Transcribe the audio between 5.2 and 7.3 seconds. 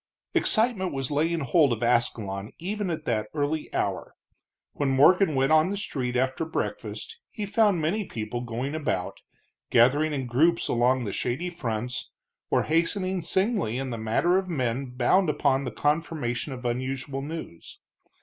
went on the street after breakfast